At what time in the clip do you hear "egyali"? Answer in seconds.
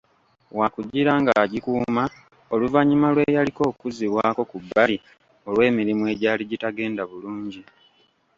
6.13-6.43